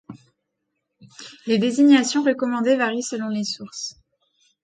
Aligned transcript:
Les 1.45 1.59
désignations 1.59 2.23
recommandées 2.23 2.75
varient 2.75 3.03
selon 3.03 3.27
les 3.29 3.43
sources. 3.43 3.97